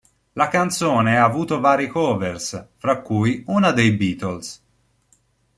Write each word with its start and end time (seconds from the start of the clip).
La 0.33 0.47
canzone 0.47 1.15
ha 1.15 1.23
avuto 1.23 1.59
varie 1.59 1.85
covers, 1.85 2.69
fra 2.77 3.01
cui 3.01 3.43
una 3.45 3.69
dei 3.71 3.91
Beatles. 3.91 4.63